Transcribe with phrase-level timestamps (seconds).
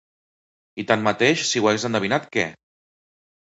[0.83, 2.49] I tanmateix, si ho hagués endevinat, què?